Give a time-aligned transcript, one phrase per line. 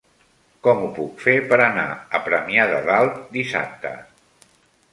[0.67, 1.85] Com ho puc fer per anar
[2.19, 3.93] a Premià de Dalt dissabte?